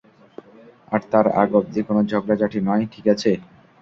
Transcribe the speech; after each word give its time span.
আর 0.91 1.01
তার 1.11 1.25
আগ 1.41 1.49
অবধি 1.59 1.81
কোনো 1.87 2.01
ঝগড়াঝাঁটি 2.11 2.59
নয়, 2.67 2.83
ঠিক 2.93 3.05
আছে? 3.13 3.31